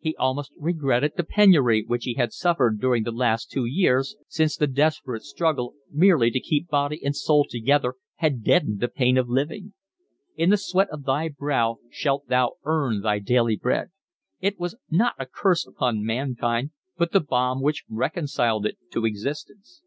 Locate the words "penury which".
1.22-2.02